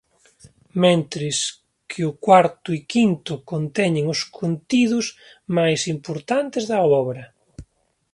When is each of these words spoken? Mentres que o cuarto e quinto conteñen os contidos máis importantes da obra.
Mentres 0.83 1.37
que 1.89 2.01
o 2.09 2.11
cuarto 2.25 2.69
e 2.77 2.79
quinto 2.93 3.33
conteñen 3.51 4.05
os 4.13 4.21
contidos 4.39 5.05
máis 5.57 5.81
importantes 5.95 6.63
da 6.71 6.77
obra. 7.01 7.23